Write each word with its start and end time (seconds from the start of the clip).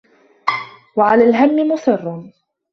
وَعَلَى 0.95 1.23
الْهَمِّ 1.23 1.67
مُصِرٌّ 1.71 2.31